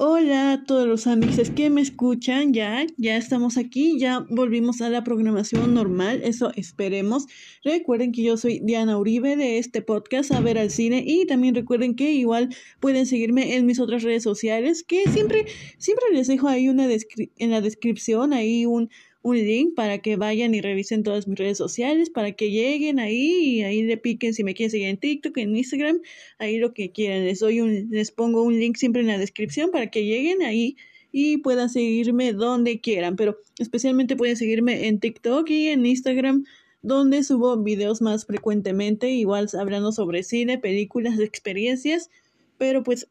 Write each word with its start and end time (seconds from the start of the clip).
Hola 0.00 0.52
a 0.52 0.64
todos 0.64 0.86
los 0.86 1.08
amigos 1.08 1.50
que 1.50 1.70
me 1.70 1.80
escuchan, 1.80 2.52
ya, 2.52 2.86
ya 2.98 3.16
estamos 3.16 3.56
aquí, 3.56 3.98
ya 3.98 4.24
volvimos 4.30 4.80
a 4.80 4.90
la 4.90 5.02
programación 5.02 5.74
normal, 5.74 6.20
eso 6.22 6.52
esperemos. 6.54 7.26
Recuerden 7.64 8.12
que 8.12 8.22
yo 8.22 8.36
soy 8.36 8.60
Diana 8.60 8.96
Uribe 8.96 9.34
de 9.34 9.58
este 9.58 9.82
podcast 9.82 10.30
A 10.30 10.40
ver 10.40 10.56
al 10.56 10.70
cine 10.70 11.02
y 11.04 11.26
también 11.26 11.56
recuerden 11.56 11.96
que 11.96 12.12
igual 12.12 12.54
pueden 12.78 13.06
seguirme 13.06 13.56
en 13.56 13.66
mis 13.66 13.80
otras 13.80 14.04
redes 14.04 14.22
sociales 14.22 14.84
que 14.84 15.08
siempre, 15.10 15.46
siempre 15.78 16.04
les 16.12 16.28
dejo 16.28 16.46
ahí 16.46 16.68
una 16.68 16.86
en 16.86 17.50
la 17.50 17.60
descripción, 17.60 18.32
ahí 18.32 18.66
un, 18.66 18.88
un 19.28 19.36
link 19.36 19.74
para 19.74 19.98
que 19.98 20.16
vayan 20.16 20.54
y 20.54 20.60
revisen 20.60 21.02
todas 21.02 21.28
mis 21.28 21.38
redes 21.38 21.58
sociales, 21.58 22.10
para 22.10 22.32
que 22.32 22.50
lleguen 22.50 22.98
ahí 22.98 23.58
y 23.58 23.62
ahí 23.62 23.82
le 23.82 23.96
piquen 23.96 24.34
si 24.34 24.44
me 24.44 24.54
quieren 24.54 24.70
seguir 24.70 24.88
en 24.88 24.96
TikTok, 24.96 25.36
en 25.38 25.56
Instagram, 25.56 26.00
ahí 26.38 26.58
lo 26.58 26.72
que 26.72 26.90
quieran. 26.90 27.24
Les 27.24 27.40
doy 27.40 27.60
un, 27.60 27.88
les 27.90 28.10
pongo 28.10 28.42
un 28.42 28.58
link 28.58 28.76
siempre 28.76 29.02
en 29.02 29.08
la 29.08 29.18
descripción 29.18 29.70
para 29.70 29.90
que 29.90 30.04
lleguen 30.04 30.42
ahí 30.42 30.76
y 31.12 31.38
puedan 31.38 31.70
seguirme 31.70 32.32
donde 32.32 32.80
quieran, 32.80 33.16
pero 33.16 33.38
especialmente 33.58 34.16
pueden 34.16 34.36
seguirme 34.36 34.88
en 34.88 35.00
TikTok 35.00 35.48
y 35.50 35.68
en 35.68 35.86
Instagram 35.86 36.44
donde 36.82 37.22
subo 37.24 37.56
videos 37.56 38.00
más 38.00 38.24
frecuentemente, 38.24 39.10
igual 39.10 39.48
hablando 39.58 39.92
sobre 39.92 40.22
cine, 40.22 40.58
películas, 40.58 41.18
experiencias, 41.20 42.10
pero 42.56 42.82
pues 42.82 43.08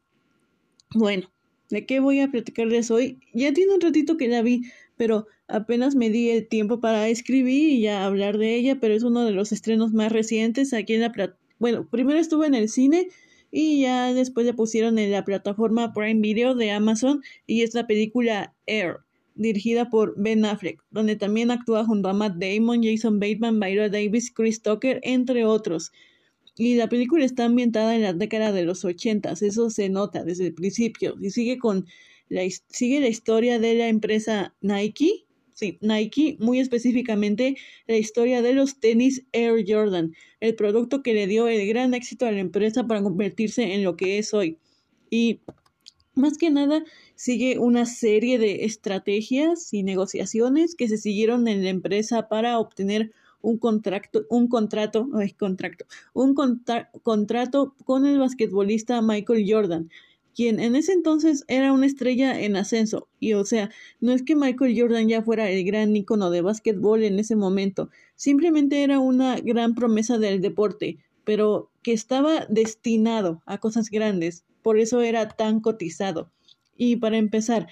bueno, 0.94 1.30
¿de 1.70 1.84
qué 1.84 2.00
voy 2.00 2.20
a 2.20 2.30
platicarles 2.30 2.90
hoy? 2.90 3.18
Ya 3.34 3.52
tiene 3.52 3.74
un 3.74 3.80
ratito 3.80 4.16
que 4.16 4.28
la 4.28 4.42
vi, 4.42 4.62
pero 4.96 5.26
apenas 5.48 5.94
me 5.94 6.10
di 6.10 6.30
el 6.30 6.46
tiempo 6.46 6.80
para 6.80 7.08
escribir 7.08 7.70
y 7.70 7.80
ya 7.80 8.04
hablar 8.04 8.38
de 8.38 8.54
ella, 8.54 8.78
pero 8.80 8.94
es 8.94 9.02
uno 9.02 9.24
de 9.24 9.32
los 9.32 9.50
estrenos 9.52 9.92
más 9.92 10.12
recientes 10.12 10.72
aquí 10.72 10.94
en 10.94 11.00
la 11.00 11.36
bueno, 11.58 11.88
primero 11.90 12.18
estuvo 12.18 12.44
en 12.44 12.54
el 12.54 12.68
cine 12.68 13.08
y 13.50 13.80
ya 13.80 14.12
después 14.12 14.46
le 14.46 14.54
pusieron 14.54 14.98
en 14.98 15.10
la 15.10 15.24
plataforma 15.24 15.92
Prime 15.92 16.20
Video 16.20 16.54
de 16.54 16.70
Amazon 16.70 17.22
y 17.46 17.62
es 17.62 17.74
la 17.74 17.86
película 17.86 18.54
Air, 18.66 18.98
dirigida 19.34 19.90
por 19.90 20.14
Ben 20.16 20.44
Affleck, 20.44 20.80
donde 20.90 21.16
también 21.16 21.50
actúa 21.50 21.84
junto 21.84 22.08
a 22.08 22.12
Matt 22.12 22.36
Damon, 22.36 22.82
Jason 22.82 23.18
Bateman, 23.18 23.58
Viola 23.58 23.88
Davis, 23.88 24.30
Chris 24.30 24.62
Tucker, 24.62 25.00
entre 25.02 25.44
otros. 25.44 25.92
Y 26.56 26.74
la 26.74 26.88
película 26.88 27.24
está 27.24 27.44
ambientada 27.44 27.94
en 27.94 28.02
la 28.02 28.12
década 28.12 28.52
de 28.52 28.64
los 28.64 28.84
ochentas, 28.84 29.42
eso 29.42 29.70
se 29.70 29.88
nota 29.88 30.24
desde 30.24 30.46
el 30.46 30.54
principio, 30.54 31.16
y 31.20 31.30
sigue 31.30 31.56
con 31.56 31.86
la, 32.28 32.42
sigue 32.68 33.00
la 33.00 33.08
historia 33.08 33.60
de 33.60 33.74
la 33.74 33.88
empresa 33.88 34.54
Nike, 34.60 35.27
sí, 35.58 35.76
Nike, 35.80 36.36
muy 36.38 36.60
específicamente 36.60 37.56
la 37.88 37.96
historia 37.96 38.42
de 38.42 38.52
los 38.52 38.78
tenis 38.78 39.24
Air 39.32 39.64
Jordan, 39.66 40.14
el 40.38 40.54
producto 40.54 41.02
que 41.02 41.14
le 41.14 41.26
dio 41.26 41.48
el 41.48 41.66
gran 41.66 41.94
éxito 41.94 42.26
a 42.26 42.30
la 42.30 42.38
empresa 42.38 42.86
para 42.86 43.02
convertirse 43.02 43.74
en 43.74 43.82
lo 43.82 43.96
que 43.96 44.18
es 44.18 44.32
hoy. 44.32 44.56
Y 45.10 45.40
más 46.14 46.38
que 46.38 46.50
nada 46.50 46.84
sigue 47.16 47.58
una 47.58 47.86
serie 47.86 48.38
de 48.38 48.66
estrategias 48.66 49.74
y 49.74 49.82
negociaciones 49.82 50.76
que 50.76 50.86
se 50.86 50.96
siguieron 50.96 51.48
en 51.48 51.64
la 51.64 51.70
empresa 51.70 52.28
para 52.28 52.60
obtener 52.60 53.10
un 53.42 53.58
contrato, 53.58 54.26
un 54.30 54.46
contrato, 54.46 55.08
contrato, 55.36 55.86
un 56.12 56.36
contrato 57.02 57.74
con 57.84 58.06
el 58.06 58.20
basquetbolista 58.20 59.02
Michael 59.02 59.44
Jordan, 59.48 59.90
quien 60.38 60.60
en 60.60 60.76
ese 60.76 60.92
entonces 60.92 61.42
era 61.48 61.72
una 61.72 61.86
estrella 61.86 62.40
en 62.40 62.54
ascenso. 62.54 63.08
Y 63.18 63.32
o 63.32 63.44
sea, 63.44 63.70
no 63.98 64.12
es 64.12 64.22
que 64.22 64.36
Michael 64.36 64.80
Jordan 64.80 65.08
ya 65.08 65.20
fuera 65.20 65.50
el 65.50 65.64
gran 65.64 65.96
ícono 65.96 66.30
de 66.30 66.42
básquetbol 66.42 67.02
en 67.02 67.18
ese 67.18 67.34
momento, 67.34 67.90
simplemente 68.14 68.84
era 68.84 69.00
una 69.00 69.40
gran 69.40 69.74
promesa 69.74 70.16
del 70.16 70.40
deporte, 70.40 70.98
pero 71.24 71.72
que 71.82 71.92
estaba 71.92 72.46
destinado 72.48 73.42
a 73.46 73.58
cosas 73.58 73.90
grandes, 73.90 74.44
por 74.62 74.78
eso 74.78 75.00
era 75.00 75.26
tan 75.26 75.58
cotizado. 75.58 76.30
Y 76.76 76.94
para 76.94 77.16
empezar, 77.18 77.66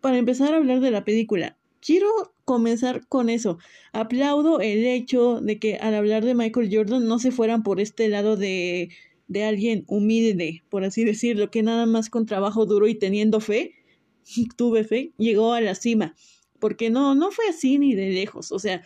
para 0.00 0.18
empezar 0.18 0.52
a 0.52 0.56
hablar 0.56 0.80
de 0.80 0.90
la 0.90 1.04
película, 1.04 1.58
quiero 1.80 2.08
comenzar 2.44 3.06
con 3.06 3.30
eso. 3.30 3.58
Aplaudo 3.92 4.60
el 4.60 4.84
hecho 4.84 5.40
de 5.40 5.60
que 5.60 5.76
al 5.76 5.94
hablar 5.94 6.24
de 6.24 6.34
Michael 6.34 6.70
Jordan 6.72 7.06
no 7.06 7.20
se 7.20 7.30
fueran 7.30 7.62
por 7.62 7.78
este 7.78 8.08
lado 8.08 8.36
de 8.36 8.88
de 9.30 9.44
alguien 9.44 9.84
humilde, 9.86 10.64
por 10.68 10.82
así 10.82 11.04
decirlo, 11.04 11.52
que 11.52 11.62
nada 11.62 11.86
más 11.86 12.10
con 12.10 12.26
trabajo 12.26 12.66
duro 12.66 12.88
y 12.88 12.96
teniendo 12.96 13.38
fe, 13.38 13.76
tuve 14.56 14.82
fe, 14.82 15.12
llegó 15.18 15.52
a 15.54 15.60
la 15.60 15.76
cima. 15.76 16.16
Porque 16.58 16.90
no, 16.90 17.14
no 17.14 17.30
fue 17.30 17.46
así 17.48 17.78
ni 17.78 17.94
de 17.94 18.10
lejos. 18.10 18.50
O 18.50 18.58
sea, 18.58 18.82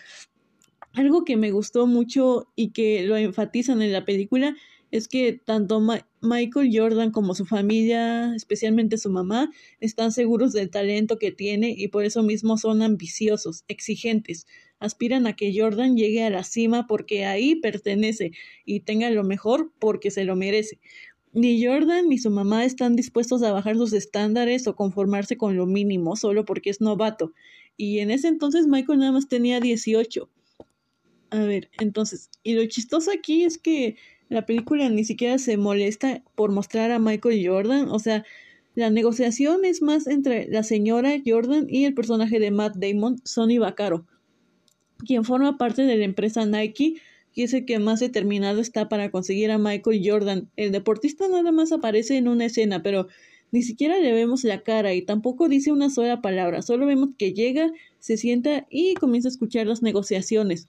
algo 0.92 1.24
que 1.24 1.38
me 1.38 1.50
gustó 1.50 1.86
mucho 1.86 2.46
y 2.54 2.72
que 2.72 3.04
lo 3.04 3.16
enfatizan 3.16 3.80
en 3.80 3.90
la 3.90 4.04
película 4.04 4.54
es 4.94 5.08
que 5.08 5.32
tanto 5.32 5.80
Michael 6.20 6.70
Jordan 6.72 7.10
como 7.10 7.34
su 7.34 7.44
familia, 7.46 8.32
especialmente 8.36 8.96
su 8.96 9.10
mamá, 9.10 9.50
están 9.80 10.12
seguros 10.12 10.52
del 10.52 10.70
talento 10.70 11.18
que 11.18 11.32
tiene 11.32 11.74
y 11.76 11.88
por 11.88 12.04
eso 12.04 12.22
mismo 12.22 12.56
son 12.58 12.80
ambiciosos, 12.80 13.64
exigentes, 13.66 14.46
aspiran 14.78 15.26
a 15.26 15.34
que 15.34 15.52
Jordan 15.52 15.96
llegue 15.96 16.22
a 16.22 16.30
la 16.30 16.44
cima 16.44 16.86
porque 16.86 17.24
ahí 17.24 17.56
pertenece 17.56 18.30
y 18.64 18.80
tenga 18.80 19.10
lo 19.10 19.24
mejor 19.24 19.72
porque 19.80 20.12
se 20.12 20.22
lo 20.22 20.36
merece. 20.36 20.78
Ni 21.32 21.64
Jordan 21.64 22.08
ni 22.08 22.18
su 22.18 22.30
mamá 22.30 22.64
están 22.64 22.94
dispuestos 22.94 23.42
a 23.42 23.50
bajar 23.50 23.74
sus 23.74 23.92
estándares 23.92 24.68
o 24.68 24.76
conformarse 24.76 25.36
con 25.36 25.56
lo 25.56 25.66
mínimo 25.66 26.14
solo 26.14 26.44
porque 26.44 26.70
es 26.70 26.80
novato. 26.80 27.32
Y 27.76 27.98
en 27.98 28.12
ese 28.12 28.28
entonces 28.28 28.68
Michael 28.68 29.00
nada 29.00 29.10
más 29.10 29.26
tenía 29.26 29.58
18. 29.58 30.30
A 31.30 31.40
ver, 31.40 31.68
entonces, 31.80 32.30
y 32.44 32.54
lo 32.54 32.64
chistoso 32.66 33.10
aquí 33.10 33.42
es 33.42 33.58
que 33.58 33.96
la 34.34 34.46
película 34.46 34.88
ni 34.88 35.04
siquiera 35.04 35.38
se 35.38 35.56
molesta 35.56 36.22
por 36.34 36.50
mostrar 36.52 36.90
a 36.90 36.98
Michael 36.98 37.46
Jordan, 37.46 37.88
o 37.88 37.98
sea, 37.98 38.24
la 38.74 38.90
negociación 38.90 39.64
es 39.64 39.80
más 39.82 40.06
entre 40.06 40.48
la 40.48 40.62
señora 40.62 41.12
Jordan 41.24 41.66
y 41.68 41.84
el 41.84 41.94
personaje 41.94 42.38
de 42.40 42.50
Matt 42.50 42.76
Damon, 42.76 43.20
Sonny 43.24 43.58
Vaccaro 43.58 44.06
quien 45.04 45.24
forma 45.24 45.58
parte 45.58 45.82
de 45.82 45.96
la 45.96 46.04
empresa 46.04 46.46
Nike 46.46 46.96
y 47.34 47.42
es 47.42 47.52
el 47.52 47.64
que 47.64 47.78
más 47.78 48.00
determinado 48.00 48.60
está 48.60 48.88
para 48.88 49.10
conseguir 49.10 49.50
a 49.50 49.58
Michael 49.58 50.02
Jordan. 50.04 50.50
El 50.56 50.72
deportista 50.72 51.28
nada 51.28 51.50
más 51.52 51.72
aparece 51.72 52.16
en 52.16 52.28
una 52.28 52.46
escena, 52.46 52.82
pero 52.82 53.08
ni 53.50 53.62
siquiera 53.62 53.98
le 53.98 54.12
vemos 54.12 54.44
la 54.44 54.62
cara 54.62 54.94
y 54.94 55.02
tampoco 55.02 55.48
dice 55.48 55.72
una 55.72 55.90
sola 55.90 56.20
palabra, 56.20 56.62
solo 56.62 56.86
vemos 56.86 57.10
que 57.18 57.32
llega, 57.32 57.72
se 57.98 58.16
sienta 58.16 58.66
y 58.70 58.94
comienza 58.94 59.28
a 59.28 59.32
escuchar 59.32 59.66
las 59.66 59.82
negociaciones. 59.82 60.68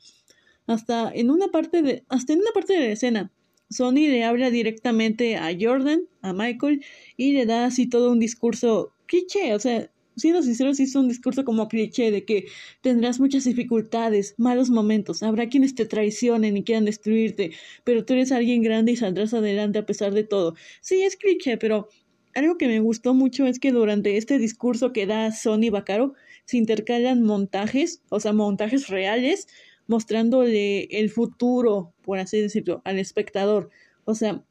Hasta 0.68 1.12
en 1.14 1.30
una 1.30 1.48
parte 1.50 1.84
de, 1.84 2.04
hasta 2.10 2.34
en 2.34 2.40
una 2.40 2.52
parte 2.52 2.74
de 2.74 2.80
la 2.80 2.92
escena, 2.94 3.32
Sony 3.70 4.08
le 4.08 4.24
habla 4.24 4.50
directamente 4.52 5.38
a 5.38 5.50
Jordan, 5.60 6.02
a 6.22 6.34
Michael, 6.34 6.84
y 7.18 7.34
le 7.34 7.46
da 7.46 7.66
así 7.66 7.88
todo 7.88 8.12
un 8.12 8.20
discurso 8.20 8.94
cliché, 9.08 9.54
o 9.54 9.60
sea, 9.60 9.90
siendo 10.18 10.42
sinceros, 10.44 10.80
hizo 10.80 11.00
un 11.00 11.08
discurso 11.08 11.44
como 11.44 11.68
cliché 11.68 12.12
de 12.12 12.26
que 12.26 12.46
tendrás 12.82 13.20
muchas 13.20 13.44
dificultades, 13.44 14.36
malos 14.38 14.70
momentos, 14.70 15.24
habrá 15.24 15.50
quienes 15.50 15.76
te 15.76 15.86
traicionen 15.86 16.58
y 16.58 16.64
quieran 16.64 16.86
destruirte, 16.86 17.52
pero 17.84 18.06
tú 18.06 18.14
eres 18.14 18.32
alguien 18.32 18.62
grande 18.62 18.94
y 18.94 18.96
saldrás 18.96 19.34
adelante 19.34 19.80
a 19.80 19.86
pesar 19.86 20.14
de 20.14 20.24
todo. 20.24 20.56
Sí, 20.82 21.04
es 21.04 21.16
cliché, 21.18 21.58
pero 21.58 21.90
algo 22.34 22.58
que 22.58 22.68
me 22.68 22.80
gustó 22.80 23.14
mucho 23.14 23.46
es 23.46 23.60
que 23.60 23.72
durante 23.72 24.18
este 24.18 24.38
discurso 24.40 24.94
que 24.94 25.06
da 25.06 25.32
Sony 25.32 25.70
Bacaro 25.72 26.14
se 26.46 26.58
intercalan 26.58 27.24
montajes, 27.24 28.02
o 28.10 28.20
sea, 28.20 28.34
montajes 28.34 28.88
reales, 28.88 29.48
mostrándole 29.88 30.84
el 31.00 31.10
futuro, 31.10 31.94
por 32.04 32.20
así 32.20 32.40
decirlo, 32.40 32.82
al 32.86 33.00
espectador. 33.00 33.70
O 34.06 34.16
sea, 34.16 34.44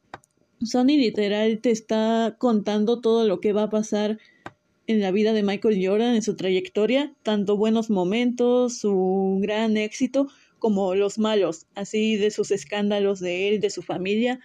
Sony 0.62 0.96
literal 0.96 1.60
te 1.60 1.70
está 1.70 2.36
contando 2.38 3.00
todo 3.00 3.26
lo 3.26 3.40
que 3.40 3.52
va 3.52 3.64
a 3.64 3.70
pasar 3.70 4.18
en 4.86 5.00
la 5.00 5.10
vida 5.10 5.32
de 5.32 5.42
Michael 5.42 5.84
Jordan, 5.84 6.14
en 6.14 6.22
su 6.22 6.36
trayectoria, 6.36 7.14
tanto 7.22 7.56
buenos 7.56 7.90
momentos, 7.90 8.78
su 8.78 9.38
gran 9.40 9.76
éxito, 9.76 10.28
como 10.58 10.94
los 10.94 11.18
malos, 11.18 11.66
así 11.74 12.16
de 12.16 12.30
sus 12.30 12.50
escándalos 12.50 13.20
de 13.20 13.48
él, 13.48 13.60
de 13.60 13.70
su 13.70 13.82
familia. 13.82 14.40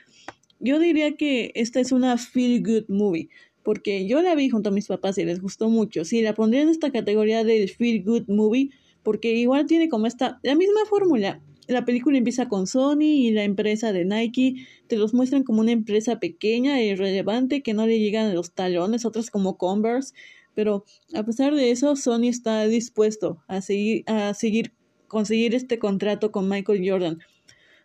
Yo 0.60 0.80
diría 0.80 1.16
que 1.16 1.52
esta 1.56 1.80
es 1.80 1.92
una 1.92 2.18
feel 2.18 2.62
good 2.62 2.86
movie, 2.90 3.30
porque 3.63 4.08
yo 4.08 4.22
la 4.22 4.36
vi 4.36 4.50
junto 4.50 4.69
a 4.69 4.74
mis 4.74 4.88
papás 4.88 5.18
y 5.18 5.25
les 5.25 5.42
gustó 5.42 5.69
mucho. 5.69 6.04
Sí, 6.04 6.22
la 6.22 6.34
pondría 6.34 6.62
en 6.62 6.69
esta 6.69 6.92
categoría 6.92 7.44
del 7.44 7.69
feel 7.69 8.04
good 8.04 8.28
movie, 8.28 8.72
porque 9.04 9.34
igual 9.36 9.66
tiene 9.66 9.90
como 9.90 10.07
esta, 10.07 10.40
la 10.44 10.56
misma 10.56 10.81
fórmula. 10.90 11.42
La 11.68 11.86
película 11.86 12.18
empieza 12.18 12.50
con 12.50 12.66
Sony 12.66 13.04
y 13.04 13.31
la 13.31 13.44
empresa 13.44 13.94
de 13.94 14.04
Nike, 14.04 14.66
te 14.88 14.98
los 14.98 15.13
muestran 15.13 15.44
como 15.44 15.62
una 15.62 15.72
empresa 15.72 16.19
pequeña 16.19 16.80
e 16.80 16.88
irrelevante 16.88 17.62
que 17.62 17.75
no 17.75 17.86
le 17.86 18.00
llegan 18.00 18.28
a 18.28 18.34
los 18.34 18.51
talones, 18.54 19.06
otras 19.06 19.30
como 19.30 19.57
Converse, 19.57 20.13
pero 20.56 20.84
a 21.13 21.24
pesar 21.24 21.56
de 21.56 21.72
eso, 21.72 21.96
Sony 21.96 22.28
está 22.28 22.68
dispuesto 22.68 23.42
a 23.48 23.62
seguir, 23.62 24.04
a 24.07 24.34
seguir, 24.34 24.74
conseguir 25.07 25.56
este 25.56 25.80
contrato 25.80 26.31
con 26.31 26.50
Michael 26.50 26.81
Jordan. 26.86 27.19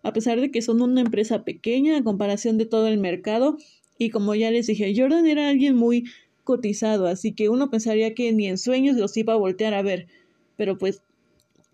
A 0.02 0.12
pesar 0.12 0.40
de 0.40 0.50
que 0.50 0.60
son 0.60 0.82
una 0.82 1.00
empresa 1.00 1.44
pequeña 1.44 1.96
a 1.96 2.02
comparación 2.02 2.58
de 2.58 2.66
todo 2.66 2.88
el 2.88 2.98
mercado, 2.98 3.58
y 3.96 4.10
como 4.10 4.34
ya 4.34 4.50
les 4.50 4.66
dije, 4.66 4.92
Jordan 4.96 5.26
era 5.26 5.48
alguien 5.48 5.76
muy 5.76 6.04
cotizado, 6.42 7.06
así 7.06 7.32
que 7.32 7.48
uno 7.48 7.70
pensaría 7.70 8.12
que 8.12 8.32
ni 8.32 8.48
en 8.48 8.58
sueños 8.58 8.96
los 8.96 9.16
iba 9.16 9.34
a 9.34 9.36
voltear 9.36 9.72
a 9.72 9.82
ver. 9.82 10.08
Pero 10.56 10.76
pues 10.76 11.00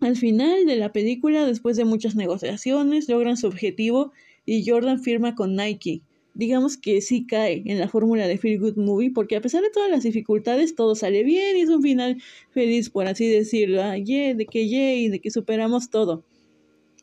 al 0.01 0.17
final 0.17 0.65
de 0.65 0.75
la 0.75 0.91
película, 0.91 1.45
después 1.45 1.77
de 1.77 1.85
muchas 1.85 2.15
negociaciones, 2.15 3.07
logran 3.07 3.37
su 3.37 3.47
objetivo 3.47 4.11
y 4.45 4.67
Jordan 4.67 4.99
firma 4.99 5.35
con 5.35 5.55
Nike. 5.55 6.01
digamos 6.33 6.77
que 6.77 7.01
sí 7.01 7.27
cae 7.27 7.61
en 7.65 7.77
la 7.77 7.89
fórmula 7.89 8.25
de 8.25 8.37
Feel 8.37 8.59
Good 8.59 8.77
Movie, 8.77 9.11
porque 9.11 9.35
a 9.35 9.41
pesar 9.41 9.61
de 9.61 9.69
todas 9.69 9.91
las 9.91 10.03
dificultades, 10.03 10.75
todo 10.75 10.95
sale 10.95 11.23
bien 11.23 11.57
y 11.57 11.61
es 11.61 11.69
un 11.69 11.81
final 11.81 12.21
feliz, 12.51 12.89
por 12.89 13.05
así 13.05 13.27
decirlo. 13.27 13.83
Ah, 13.83 13.95
de 13.95 14.47
que 14.49 14.63
y 14.63 15.09
de 15.09 15.19
que 15.19 15.29
superamos 15.29 15.89
todo. 15.89 16.23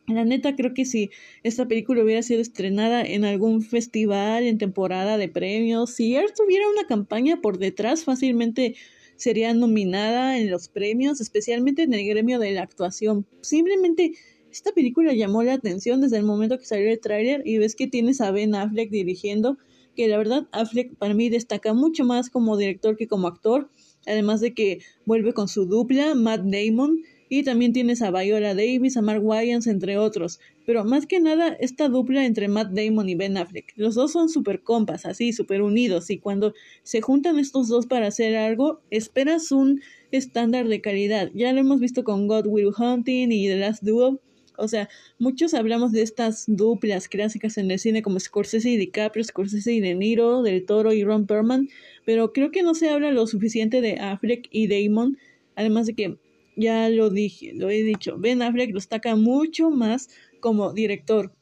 La 0.09 0.25
neta, 0.25 0.57
creo 0.57 0.73
que 0.73 0.87
si 0.87 1.11
esta 1.43 1.69
película 1.69 2.03
hubiera 2.03 2.23
sido 2.23 2.41
estrenada 2.41 3.03
en 3.03 3.27
algún 3.27 3.61
festival, 3.63 4.45
en 4.45 4.57
temporada 4.57 5.19
de 5.19 5.29
premios, 5.29 5.91
si 5.91 6.17
tuviera 6.35 6.65
una 6.71 6.87
campaña 6.89 7.43
por 7.43 7.59
detrás, 7.59 8.05
fácilmente 8.05 8.75
sería 9.19 9.53
nominada 9.53 10.39
en 10.39 10.51
los 10.51 10.69
premios, 10.69 11.21
especialmente 11.21 11.83
en 11.83 11.93
el 11.93 12.07
gremio 12.07 12.39
de 12.39 12.53
la 12.53 12.63
actuación. 12.63 13.27
Simplemente 13.43 14.15
esta 14.51 14.73
película 14.73 15.13
llamó 15.13 15.43
la 15.43 15.55
atención 15.55 16.01
desde 16.01 16.17
el 16.17 16.23
momento 16.23 16.59
que 16.59 16.65
salió 16.65 16.91
el 16.91 17.01
tráiler 17.01 17.43
y 17.45 17.59
ves 17.59 17.75
que 17.75 17.89
tienes 17.89 18.21
a 18.21 18.31
Ben 18.31 18.55
Affleck 18.55 18.91
dirigiendo, 18.91 19.59
que 19.95 20.09
la 20.09 20.17
verdad 20.17 20.49
Affleck 20.53 20.95
para 20.97 21.13
mí 21.13 21.29
destaca 21.29 21.75
mucho 21.75 22.05
más 22.05 22.31
como 22.31 22.57
director 22.57 22.97
que 22.97 23.09
como 23.09 23.27
actor, 23.27 23.69
además 24.07 24.41
de 24.41 24.55
que 24.55 24.79
vuelve 25.05 25.35
con 25.35 25.49
su 25.49 25.67
dupla, 25.67 26.15
Matt 26.15 26.43
Damon, 26.45 27.03
y 27.29 27.43
también 27.43 27.73
tienes 27.73 28.03
a 28.03 28.11
Viola 28.11 28.55
Davis, 28.55 28.97
a 28.97 29.03
Mark 29.03 29.25
Wyans, 29.25 29.67
entre 29.67 29.99
otros. 29.99 30.41
Pero 30.67 30.85
más 30.85 31.07
que 31.07 31.21
nada, 31.21 31.57
esta 31.61 31.89
dupla 31.89 32.25
entre 32.25 32.49
Matt 32.49 32.73
Damon 32.73 33.09
y 33.09 33.15
Ben 33.15 33.37
Affleck. 33.37 33.73
Los 33.77 33.95
dos 33.95 34.13
son 34.13 34.29
súper 34.29 34.63
compas, 34.63 35.07
así, 35.07 35.33
súper 35.33 35.63
unidos. 35.63 36.11
Y 36.11 36.19
cuando 36.19 36.55
se 36.83 37.01
juntan 37.01 37.39
estos 37.39 37.69
dos 37.69 37.87
para 37.87 38.07
hacer 38.07 38.37
algo, 38.37 38.81
esperas 38.91 39.53
un 39.53 39.81
estándar 40.11 40.69
de 40.69 40.81
calidad. 40.81 41.31
Ya 41.35 41.53
lo 41.53 41.61
hemos 41.61 41.81
visto 41.81 42.05
con 42.05 42.27
God 42.29 42.47
Will 42.47 42.73
Hunting 42.77 43.31
y 43.31 43.49
The 43.49 43.57
Last 43.57 43.83
Duel. 43.83 44.19
O 44.59 44.67
sea, 44.67 44.89
muchos 45.21 45.55
hablamos 45.55 45.93
de 45.93 46.03
estas 46.03 46.45
duplas 46.49 47.09
clásicas 47.09 47.59
en 47.59 47.71
el 47.71 47.79
cine 47.79 48.03
como 48.03 48.19
Scorsese 48.19 48.71
y 48.71 48.77
DiCaprio, 48.77 49.23
Scorsese 49.23 49.73
y 49.73 49.81
De 49.81 49.95
Niro, 49.95 50.43
Del 50.43 50.67
Toro 50.67 50.93
y 50.93 51.05
Ron 51.05 51.27
Perlman, 51.27 51.69
pero 52.05 52.33
creo 52.33 52.51
que 52.51 52.65
no 52.65 52.75
se 52.75 52.89
habla 52.89 53.13
lo 53.13 53.29
suficiente 53.29 53.81
de 53.81 54.01
Affleck 54.01 54.49
y 54.51 54.67
Damon, 54.67 55.17
además 55.55 55.87
de 55.87 55.95
que 55.95 56.19
ya 56.59 56.89
lo 56.89 57.09
dije, 57.09 57.53
lo 57.55 57.71
he 57.71 57.83
dicho, 57.83 58.19
Ben 58.19 58.43
Affleck 58.43 58.75
destaca 58.75 59.15
mucho 59.17 59.71
más 59.71 60.11
como 60.41 60.73
director. 60.73 61.33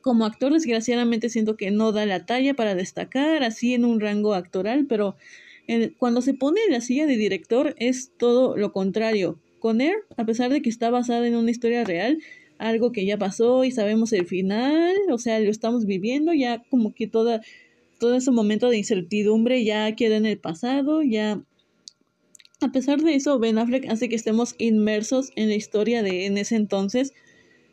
Como 0.00 0.24
actor, 0.24 0.52
desgraciadamente 0.52 1.28
siento 1.28 1.56
que 1.56 1.70
no 1.70 1.92
da 1.92 2.06
la 2.06 2.26
talla 2.26 2.54
para 2.54 2.74
destacar 2.74 3.42
así 3.42 3.74
en 3.74 3.84
un 3.84 4.00
rango 4.00 4.34
actoral, 4.34 4.86
pero 4.88 5.16
cuando 5.98 6.22
se 6.22 6.34
pone 6.34 6.60
en 6.66 6.72
la 6.72 6.80
silla 6.80 7.06
de 7.06 7.16
director 7.16 7.74
es 7.78 8.12
todo 8.16 8.56
lo 8.56 8.72
contrario. 8.72 9.38
Con 9.58 9.80
Air, 9.80 9.96
a 10.16 10.24
pesar 10.24 10.50
de 10.50 10.62
que 10.62 10.70
está 10.70 10.90
basada 10.90 11.26
en 11.26 11.36
una 11.36 11.50
historia 11.50 11.84
real, 11.84 12.18
algo 12.58 12.90
que 12.90 13.04
ya 13.04 13.16
pasó 13.16 13.64
y 13.64 13.70
sabemos 13.70 14.12
el 14.12 14.26
final, 14.26 14.94
o 15.10 15.18
sea, 15.18 15.38
lo 15.40 15.50
estamos 15.50 15.84
viviendo, 15.84 16.32
ya 16.32 16.62
como 16.70 16.94
que 16.94 17.06
toda, 17.06 17.42
todo 17.98 18.16
ese 18.16 18.30
momento 18.30 18.70
de 18.70 18.78
incertidumbre 18.78 19.64
ya 19.64 19.94
queda 19.94 20.16
en 20.16 20.26
el 20.26 20.38
pasado, 20.38 21.02
ya 21.02 21.42
a 22.60 22.72
pesar 22.72 23.00
de 23.00 23.14
eso, 23.14 23.38
Ben 23.38 23.58
Affleck 23.58 23.88
hace 23.88 24.08
que 24.08 24.16
estemos 24.16 24.54
inmersos 24.58 25.30
en 25.36 25.48
la 25.48 25.54
historia 25.54 26.02
de 26.02 26.26
en 26.26 26.38
ese 26.38 26.56
entonces. 26.56 27.12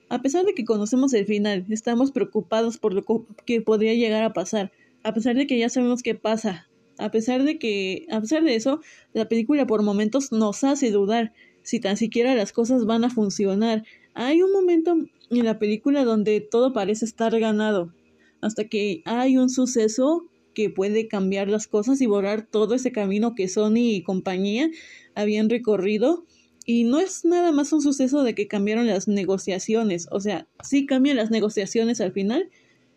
A 0.10 0.22
pesar 0.22 0.46
de 0.46 0.54
que 0.54 0.66
conocemos 0.66 1.14
el 1.14 1.26
final, 1.26 1.66
estamos 1.70 2.12
preocupados 2.12 2.78
por 2.78 2.94
lo 2.94 3.04
que 3.46 3.62
podría 3.62 3.96
llegar 3.96 4.24
a 4.24 4.34
pasar. 4.34 4.72
A 5.04 5.14
pesar 5.14 5.36
de 5.36 5.48
que 5.48 5.58
ya 5.58 5.70
sabemos 5.70 6.04
qué 6.04 6.14
pasa. 6.14 6.70
A 6.98 7.10
pesar 7.10 7.44
de 7.44 7.58
que, 7.58 8.06
a 8.12 8.22
pesar 8.22 8.44
de 8.44 8.56
eso, 8.56 8.80
la 9.14 9.28
película 9.28 9.66
por 9.66 9.82
momentos 9.82 10.32
nos 10.32 10.64
hace 10.64 10.92
dudar 10.92 11.34
si 11.64 11.80
tan 11.80 11.98
siquiera 11.98 12.36
las 12.36 12.54
cosas 12.54 12.86
van 12.86 13.04
a 13.04 13.10
funcionar. 13.10 13.84
Hay 14.14 14.44
un 14.44 14.52
momento 14.52 14.96
en 15.32 15.46
la 15.46 15.58
película 15.58 16.06
donde 16.06 16.40
todo 16.42 16.74
parece 16.74 17.06
estar 17.06 17.38
ganado, 17.40 17.92
hasta 18.40 18.66
que 18.66 19.02
hay 19.06 19.38
un 19.38 19.50
suceso 19.50 20.28
que 20.56 20.72
puede 20.72 21.08
cambiar 21.08 21.48
las 21.48 21.68
cosas 21.68 22.02
y 22.02 22.08
borrar 22.08 22.48
todo 22.48 22.74
ese 22.74 22.92
camino 22.92 23.36
que 23.36 23.48
Sony 23.48 23.94
y 23.94 24.02
compañía 24.02 24.72
habían 25.14 25.50
recorrido. 25.52 26.26
Y 26.66 26.86
no 26.86 27.00
es 27.00 27.24
nada 27.26 27.52
más 27.52 27.72
un 27.74 27.82
suceso 27.84 28.24
de 28.24 28.34
que 28.34 28.48
cambiaron 28.48 28.88
las 28.88 29.08
negociaciones, 29.08 30.08
o 30.10 30.20
sea, 30.20 30.48
sí 30.64 30.88
cambian 30.88 31.18
las 31.18 31.30
negociaciones 31.30 32.02
al 32.02 32.12
final 32.12 32.50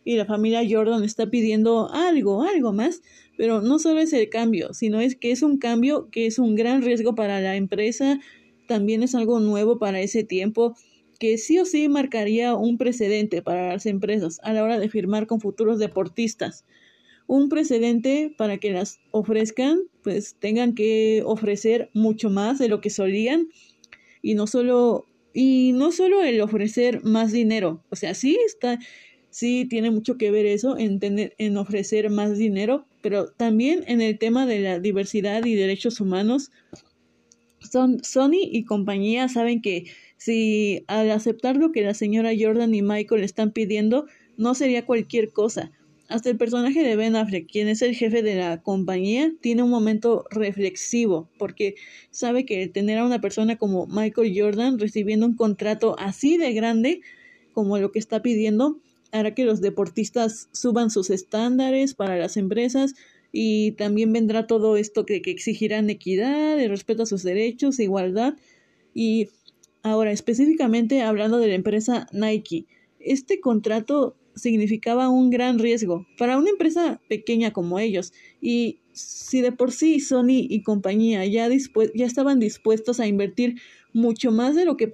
y 0.05 0.16
la 0.16 0.25
familia 0.25 0.62
Jordan 0.66 1.05
está 1.05 1.28
pidiendo 1.28 1.93
algo, 1.93 2.43
algo 2.43 2.72
más, 2.72 3.02
pero 3.37 3.60
no 3.60 3.78
solo 3.78 4.00
es 4.00 4.14
el 4.14 4.31
cambio, 4.31 4.72
sino 4.72 5.00
es 5.00 5.16
que 5.16 5.32
es 5.32 5.43
un 5.43 5.58
cambio 5.58 6.08
que 6.10 6.25
es 6.25 6.38
un 6.38 6.55
gran 6.55 6.81
riesgo 6.81 7.14
para 7.14 7.43
la 7.43 7.56
empresa, 7.56 8.19
también 8.66 9.02
es 9.02 9.14
algo 9.14 9.38
nuevo 9.38 9.78
para 9.78 10.00
ese 10.00 10.25
tiempo 10.25 10.75
que 11.19 11.37
sí 11.37 11.58
o 11.58 11.66
sí 11.66 11.88
marcaría 11.88 12.55
un 12.55 12.78
precedente 12.78 13.43
para 13.43 13.69
las 13.75 13.84
empresas 13.84 14.40
a 14.44 14.55
la 14.55 14.62
hora 14.62 14.78
de 14.78 14.88
firmar 14.88 15.26
con 15.26 15.40
futuros 15.40 15.78
deportistas 15.78 16.64
un 17.29 17.49
precedente 17.49 18.35
para 18.37 18.59
que 18.59 18.73
las 18.73 18.99
ofrezcan, 19.13 19.83
pues 20.03 20.35
tengan 20.41 20.75
que 20.75 21.23
ofrecer 21.25 21.91
mucho 21.95 22.31
más 22.31 22.59
de 22.59 22.69
lo 22.69 22.81
que 22.81 22.91
solían. 22.91 23.47
Y 24.21 24.35
no 24.35 24.49
solo 24.49 25.07
y 25.33 25.71
no 25.73 25.93
solo 25.93 26.25
el 26.25 26.41
ofrecer 26.41 27.05
más 27.05 27.31
dinero, 27.31 27.85
o 27.91 27.97
sea, 27.97 28.15
sí 28.15 28.37
está 28.45 28.81
sí 29.31 29.67
tiene 29.69 29.91
mucho 29.91 30.17
que 30.17 30.31
ver 30.31 30.47
eso 30.47 30.79
en 30.79 30.99
tener, 30.99 31.35
en 31.39 31.57
ofrecer 31.59 32.11
más 32.11 32.39
dinero, 32.39 32.87
pero 33.03 33.31
también 33.31 33.85
en 33.87 34.01
el 34.01 34.19
tema 34.19 34.47
de 34.47 34.61
la 34.61 34.81
diversidad 34.81 35.45
y 35.45 35.55
derechos 35.55 36.01
humanos. 36.01 36.51
Son 37.61 38.03
Sony 38.03 38.41
y 38.51 38.65
compañía 38.65 39.29
saben 39.29 39.61
que 39.61 39.85
si 40.17 40.83
al 40.87 41.11
aceptar 41.11 41.57
lo 41.57 41.73
que 41.73 41.83
la 41.83 41.95
señora 41.95 42.33
Jordan 42.39 42.75
y 42.75 42.83
Michael 42.83 43.23
están 43.23 43.53
pidiendo 43.53 44.07
no 44.37 44.55
sería 44.55 44.87
cualquier 44.87 45.31
cosa, 45.31 45.71
hasta 46.08 46.31
el 46.31 46.38
personaje 46.38 46.82
de 46.82 46.96
Ben 46.96 47.16
Affleck, 47.16 47.50
quien 47.50 47.69
es 47.69 47.82
el 47.82 47.94
jefe 47.94 48.22
de 48.22 48.34
la 48.34 48.62
compañía, 48.62 49.32
tiene 49.40 49.62
un 49.62 49.70
momento 49.70 50.25
reflexivo, 50.31 51.28
porque 51.38 51.75
sabe 52.10 52.46
que 52.46 52.66
tener 52.69 52.99
a 52.99 53.05
una 53.05 53.20
persona 53.20 53.56
como 53.56 53.87
Michael 53.87 54.32
Jordan 54.34 54.78
recibiendo 54.78 55.26
un 55.26 55.37
contrato 55.37 55.96
así 55.99 56.38
de 56.38 56.52
grande 56.55 57.02
como 57.52 57.78
lo 57.78 57.93
que 57.93 57.99
está 57.99 58.22
pidiendo, 58.22 58.81
hará 59.12 59.34
que 59.34 59.44
los 59.44 59.60
deportistas 59.60 60.49
suban 60.52 60.90
sus 60.90 61.10
estándares 61.10 61.94
para 61.94 62.16
las 62.16 62.37
empresas 62.37 62.94
y 63.32 63.72
también 63.72 64.12
vendrá 64.12 64.46
todo 64.46 64.76
esto 64.76 65.05
que, 65.05 65.20
exigirán 65.25 65.90
equidad, 65.90 66.58
el 66.58 66.70
respeto 66.70 67.02
a 67.02 67.06
sus 67.06 67.22
derechos, 67.22 67.78
igualdad. 67.81 68.34
Y 68.94 69.28
ahora, 69.82 70.12
específicamente 70.12 71.02
hablando 71.02 71.38
de 71.38 71.49
la 71.49 71.55
empresa 71.55 72.06
Nike, 72.12 72.66
este 73.00 73.40
contrato 73.40 74.16
significaba 74.38 75.08
un 75.08 75.31
gran 75.31 75.58
riesgo 75.58 76.06
para 76.17 76.38
una 76.38 76.50
empresa 76.50 77.00
pequeña 77.08 77.52
como 77.52 77.79
ellos. 77.79 78.13
Y 78.41 78.81
si 78.93 79.41
de 79.41 79.53
por 79.53 79.72
sí 79.72 80.01
Sony 80.01 80.46
y 80.48 80.63
compañía 80.63 81.24
ya, 81.27 81.48
ya 81.48 82.06
estaban 82.06 82.41
dispuestos 82.41 83.01
a 83.01 83.06
invertir 83.06 83.56
mucho 83.93 84.31
más 84.31 84.55
de 84.55 84.65
lo, 84.65 84.77
que 84.77 84.86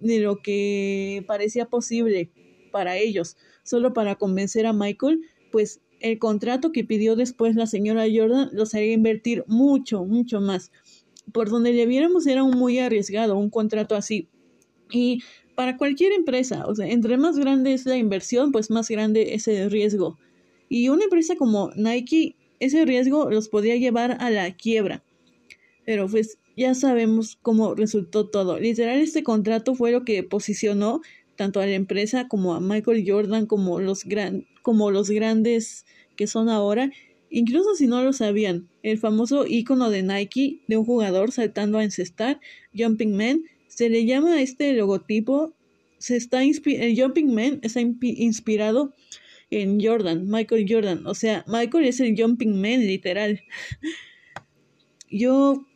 de 0.00 0.18
lo 0.20 0.42
que 0.42 1.24
parecía 1.26 1.66
posible 1.66 2.30
para 2.72 2.96
ellos, 2.96 3.36
solo 3.62 3.92
para 3.92 4.16
convencer 4.16 4.66
a 4.66 4.72
Michael, 4.72 5.20
pues 5.52 5.80
el 6.00 6.18
contrato 6.18 6.72
que 6.72 6.84
pidió 6.84 7.16
después 7.16 7.54
la 7.56 7.66
señora 7.66 8.04
Jordan 8.12 8.50
los 8.52 8.74
haría 8.74 8.92
invertir 8.92 9.44
mucho, 9.46 10.04
mucho 10.04 10.40
más. 10.40 10.70
Por 11.32 11.48
donde 11.48 11.72
le 11.72 11.86
viéramos 11.86 12.26
era 12.26 12.42
un 12.42 12.58
muy 12.58 12.78
arriesgado, 12.78 13.38
un 13.38 13.50
contrato 13.50 13.94
así. 13.94 14.28
Y 14.90 15.22
para 15.54 15.76
cualquier 15.76 16.12
empresa, 16.12 16.64
o 16.66 16.74
sea, 16.74 16.88
entre 16.88 17.16
más 17.16 17.38
grande 17.38 17.72
es 17.72 17.86
la 17.86 17.96
inversión, 17.96 18.52
pues 18.52 18.70
más 18.70 18.88
grande 18.88 19.34
es 19.34 19.48
el 19.48 19.70
riesgo. 19.70 20.18
Y 20.68 20.88
una 20.88 21.04
empresa 21.04 21.36
como 21.36 21.70
Nike, 21.76 22.36
ese 22.60 22.84
riesgo 22.84 23.30
los 23.30 23.48
podía 23.48 23.76
llevar 23.76 24.16
a 24.20 24.30
la 24.30 24.56
quiebra. 24.56 25.04
Pero 25.84 26.08
pues 26.08 26.38
ya 26.56 26.74
sabemos 26.74 27.38
cómo 27.42 27.74
resultó 27.74 28.28
todo. 28.28 28.58
Literal, 28.58 28.98
este 28.98 29.22
contrato 29.22 29.74
fue 29.74 29.92
lo 29.92 30.04
que 30.04 30.22
posicionó 30.22 31.00
tanto 31.36 31.60
a 31.60 31.66
la 31.66 31.74
empresa 31.74 32.28
como 32.28 32.54
a 32.54 32.60
Michael 32.60 33.04
Jordan 33.06 33.46
como 33.46 33.80
los, 33.80 34.04
gran, 34.04 34.46
como 34.62 34.90
los 34.90 35.10
grandes 35.10 35.84
que 36.16 36.26
son 36.26 36.48
ahora. 36.48 36.90
Incluso 37.30 37.74
si 37.74 37.86
no 37.86 38.02
lo 38.02 38.12
sabían, 38.12 38.68
el 38.82 38.98
famoso 38.98 39.44
icono 39.46 39.90
de 39.90 40.02
Nike 40.02 40.60
de 40.68 40.76
un 40.76 40.84
jugador 40.84 41.32
saltando 41.32 41.78
a 41.78 41.84
encestar, 41.84 42.40
Jumping 42.76 43.16
Man, 43.16 43.42
se 43.74 43.88
le 43.88 44.04
llama 44.04 44.34
a 44.34 44.40
este 44.40 44.72
logotipo, 44.72 45.52
se 45.98 46.16
está 46.16 46.44
el 46.44 47.00
Jumping 47.00 47.34
Man 47.34 47.58
está 47.62 47.80
inspirado 47.80 48.94
en 49.50 49.82
Jordan, 49.82 50.28
Michael 50.28 50.66
Jordan. 50.68 51.06
O 51.06 51.14
sea, 51.14 51.44
Michael 51.48 51.86
es 51.86 51.98
el 51.98 52.14
Jumping 52.16 52.60
Man, 52.60 52.86
literal. 52.86 53.40
yo, 55.10 55.66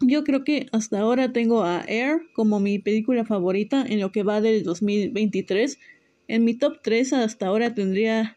yo 0.00 0.24
creo 0.24 0.44
que 0.44 0.66
hasta 0.72 1.00
ahora 1.00 1.32
tengo 1.32 1.62
a 1.62 1.84
Air 1.88 2.20
como 2.34 2.60
mi 2.60 2.78
película 2.78 3.24
favorita 3.24 3.84
en 3.88 4.00
lo 4.00 4.12
que 4.12 4.22
va 4.22 4.42
del 4.42 4.62
2023. 4.62 5.78
En 6.28 6.44
mi 6.44 6.54
top 6.54 6.80
3 6.82 7.14
hasta 7.14 7.46
ahora 7.46 7.74
tendría 7.74 8.36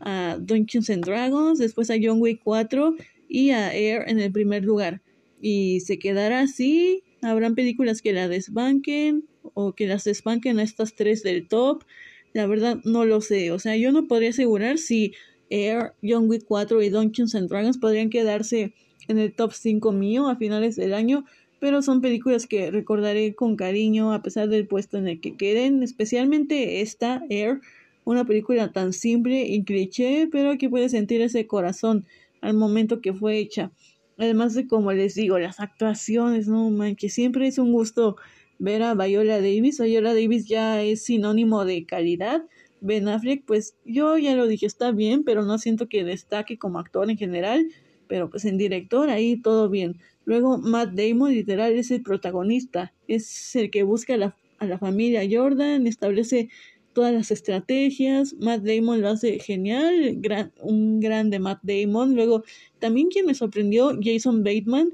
a 0.00 0.38
Dungeons 0.40 0.88
and 0.88 1.04
Dragons, 1.04 1.58
después 1.58 1.90
a 1.90 1.96
John 2.00 2.20
Wick 2.20 2.40
4 2.42 2.94
y 3.28 3.50
a 3.50 3.74
Air 3.74 4.04
en 4.06 4.18
el 4.18 4.32
primer 4.32 4.64
lugar. 4.64 5.02
Y 5.42 5.80
se 5.80 5.98
quedará 5.98 6.40
así 6.40 7.02
Habrán 7.22 7.54
películas 7.54 8.02
que 8.02 8.12
la 8.12 8.28
desbanquen 8.28 9.24
o 9.54 9.74
que 9.74 9.86
las 9.86 10.04
desbanquen 10.04 10.58
a 10.58 10.62
estas 10.62 10.94
tres 10.94 11.22
del 11.22 11.48
top. 11.48 11.84
La 12.32 12.46
verdad 12.46 12.78
no 12.84 13.04
lo 13.04 13.20
sé. 13.20 13.50
O 13.52 13.58
sea, 13.58 13.76
yo 13.76 13.92
no 13.92 14.06
podría 14.06 14.30
asegurar 14.30 14.78
si 14.78 15.12
Air, 15.50 15.92
John 16.02 16.28
Wick 16.28 16.44
4 16.46 16.82
y 16.82 16.88
Dungeons 16.88 17.34
and 17.34 17.48
Dragons 17.48 17.78
podrían 17.78 18.08
quedarse 18.08 18.72
en 19.08 19.18
el 19.18 19.34
top 19.34 19.52
5 19.52 19.92
mío 19.92 20.28
a 20.28 20.36
finales 20.36 20.76
del 20.76 20.94
año, 20.94 21.24
pero 21.58 21.82
son 21.82 22.00
películas 22.00 22.46
que 22.46 22.70
recordaré 22.70 23.34
con 23.34 23.56
cariño 23.56 24.12
a 24.12 24.22
pesar 24.22 24.48
del 24.48 24.66
puesto 24.66 24.96
en 24.96 25.08
el 25.08 25.20
que 25.20 25.36
queden, 25.36 25.82
especialmente 25.82 26.80
esta, 26.80 27.22
Air, 27.28 27.60
una 28.04 28.24
película 28.24 28.72
tan 28.72 28.92
simple 28.92 29.46
y 29.46 29.62
cliché, 29.64 30.28
pero 30.30 30.56
que 30.56 30.70
puede 30.70 30.88
sentir 30.88 31.20
ese 31.20 31.46
corazón 31.46 32.06
al 32.40 32.54
momento 32.54 33.00
que 33.00 33.12
fue 33.12 33.38
hecha. 33.38 33.72
Además 34.20 34.52
de, 34.52 34.66
como 34.66 34.92
les 34.92 35.14
digo, 35.14 35.38
las 35.38 35.60
actuaciones, 35.60 36.46
no 36.46 36.70
que 36.94 37.08
siempre 37.08 37.46
es 37.46 37.56
un 37.56 37.72
gusto 37.72 38.16
ver 38.58 38.82
a 38.82 38.94
Viola 38.94 39.36
Davis. 39.36 39.80
Viola 39.80 40.12
Davis 40.12 40.46
ya 40.46 40.82
es 40.82 41.04
sinónimo 41.04 41.64
de 41.64 41.86
calidad. 41.86 42.44
Ben 42.82 43.08
Affleck, 43.08 43.46
pues 43.46 43.78
yo 43.86 44.18
ya 44.18 44.36
lo 44.36 44.46
dije, 44.46 44.66
está 44.66 44.92
bien, 44.92 45.24
pero 45.24 45.42
no 45.46 45.56
siento 45.56 45.88
que 45.88 46.04
destaque 46.04 46.58
como 46.58 46.78
actor 46.78 47.10
en 47.10 47.16
general, 47.16 47.66
pero 48.08 48.28
pues 48.28 48.44
en 48.44 48.58
director 48.58 49.08
ahí 49.08 49.40
todo 49.40 49.70
bien. 49.70 49.98
Luego 50.26 50.58
Matt 50.58 50.90
Damon 50.90 51.32
literal 51.32 51.72
es 51.72 51.90
el 51.90 52.02
protagonista, 52.02 52.92
es 53.08 53.56
el 53.56 53.70
que 53.70 53.84
busca 53.84 54.14
a 54.14 54.18
la, 54.18 54.36
a 54.58 54.66
la 54.66 54.78
familia 54.78 55.22
Jordan, 55.30 55.86
establece 55.86 56.50
todas 56.92 57.12
las 57.12 57.30
estrategias. 57.30 58.34
Matt 58.40 58.62
Damon 58.62 59.00
lo 59.00 59.08
hace 59.08 59.38
genial, 59.38 60.16
gran, 60.16 60.52
un 60.60 61.00
grande 61.00 61.38
Matt 61.38 61.60
Damon. 61.62 62.14
Luego, 62.14 62.44
también 62.78 63.08
quien 63.08 63.26
me 63.26 63.34
sorprendió, 63.34 63.98
Jason 64.02 64.42
Bateman, 64.44 64.92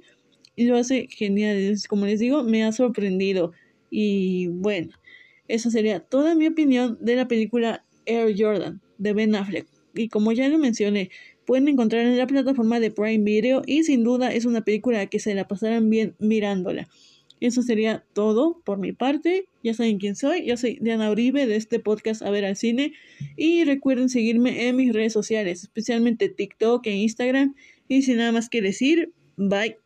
lo 0.57 0.77
hace 0.77 1.09
genial. 1.11 1.77
Como 1.89 2.07
les 2.07 2.21
digo, 2.21 2.43
me 2.45 2.65
ha 2.65 2.73
sorprendido. 2.73 3.53
Y 3.91 4.49
bueno, 4.49 4.93
esa 5.49 5.71
sería 5.71 6.01
toda 6.01 6.35
mi 6.35 6.47
opinión 6.47 6.99
de 7.01 7.17
la 7.17 7.29
película 7.29 7.85
Air 8.07 8.35
Jordan 8.37 8.81
de 8.99 9.13
Ben 9.13 9.35
Affleck. 9.35 9.67
Y 9.95 10.09
como 10.09 10.33
ya 10.33 10.49
lo 10.49 10.59
mencioné, 10.59 11.11
pueden 11.47 11.69
encontrar 11.69 12.03
en 12.03 12.19
la 12.19 12.27
plataforma 12.27 12.81
de 12.81 12.91
Prime 12.91 13.25
Video 13.25 13.63
y 13.65 13.85
sin 13.85 14.05
duda 14.05 14.33
es 14.33 14.45
una 14.45 14.63
película 14.63 15.07
que 15.07 15.19
se 15.19 15.35
la 15.35 15.49
pasarán 15.49 15.89
bien 15.89 16.15
mirándola. 16.19 16.89
Eso 17.41 17.63
sería 17.63 18.05
todo 18.13 18.61
por 18.65 18.79
mi 18.79 18.93
parte. 18.93 19.49
Ya 19.63 19.75
saben 19.75 19.99
quién 19.99 20.17
soy. 20.17 20.47
Yo 20.47 20.57
soy 20.57 20.79
Diana 20.81 21.11
Uribe 21.11 21.47
de 21.47 21.57
este 21.57 21.79
podcast 21.81 22.23
A 22.23 22.31
ver 22.31 22.45
al 22.45 22.57
cine. 22.57 22.93
Y 23.37 23.65
recuerden 23.65 24.09
seguirme 24.09 24.69
en 24.69 24.77
mis 24.77 24.93
redes 24.93 25.13
sociales, 25.13 25.63
especialmente 25.63 26.29
TikTok 26.29 26.87
e 26.87 26.97
Instagram. 26.97 27.55
Y 27.89 28.03
sin 28.03 28.17
nada 28.19 28.33
más 28.33 28.49
que 28.49 28.63
decir, 28.63 29.13
bye. 29.37 29.77